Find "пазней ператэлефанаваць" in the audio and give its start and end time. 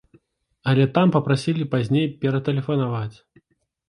1.73-3.15